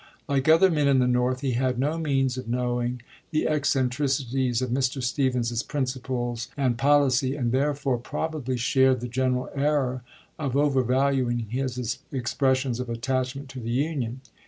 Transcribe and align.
Like 0.27 0.49
other 0.49 0.71
men 0.71 0.87
in 0.87 0.97
the 0.97 1.05
North, 1.05 1.41
he 1.41 1.51
had 1.51 1.77
no 1.77 1.95
means 1.99 2.35
of 2.35 2.47
knowing 2.47 3.03
the 3.29 3.47
eccentricities 3.47 4.59
of 4.59 4.71
Mr. 4.71 4.99
Stephens's 5.03 5.61
principles 5.61 6.47
and 6.57 6.75
policy, 6.75 7.35
and 7.35 7.51
therefore 7.51 7.99
probably 7.99 8.57
shared 8.57 9.01
the 9.01 9.07
general 9.07 9.51
error 9.53 10.01
of 10.39 10.57
overvaluing 10.57 11.45
his 11.51 11.99
expressions 12.11 12.79
of 12.79 12.89
attachment 12.89 13.47
to 13.49 13.59
the 13.59 13.69
Union. 13.69 14.21